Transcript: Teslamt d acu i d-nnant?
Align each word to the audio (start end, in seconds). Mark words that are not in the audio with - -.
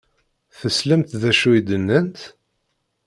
Teslamt 0.59 1.11
d 1.21 1.23
acu 1.29 1.49
i 1.59 1.61
d-nnant? 1.67 2.19